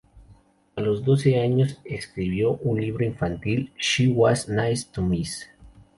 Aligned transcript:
A 0.77 0.81
los 0.81 1.05
doce 1.05 1.39
años, 1.39 1.79
escribió 1.83 2.53
un 2.63 2.81
libro 2.81 3.05
infantil, 3.05 3.71
"She 3.77 4.07
Was 4.07 4.49
Nice 4.49 4.87
to 4.91 5.03
Mice". 5.03 5.45